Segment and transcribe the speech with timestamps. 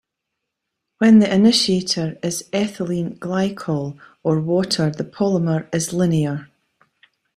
[0.97, 6.49] When the initiator is ethylene glycol or water the polymer is linear.